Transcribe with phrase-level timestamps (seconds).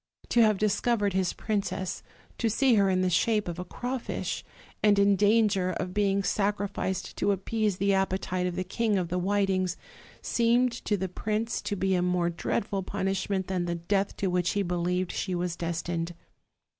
[0.29, 2.01] To have discovered his princess,
[2.39, 4.43] to see her in the shape of a crawfish,
[4.81, 9.19] and in danger of being sacrificed to appease the appetite of the King of the
[9.19, 9.77] Whitings,
[10.23, 14.53] seemed to the prince to be a mor.e dreadful punishment than the death to which
[14.53, 16.15] he believed she was destined.